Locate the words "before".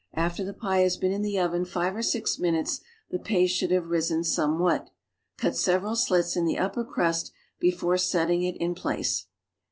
7.59-7.99